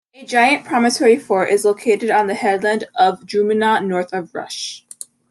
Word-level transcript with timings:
A 0.15 0.25
giant 0.25 0.65
promontory 0.65 1.19
fort 1.19 1.51
is 1.51 1.63
located 1.63 2.09
on 2.09 2.25
the 2.25 2.33
headland 2.33 2.85
of 2.95 3.23
Drumanagh, 3.23 3.85
north 3.85 4.11
of 4.13 4.33
Rush. 4.33 4.83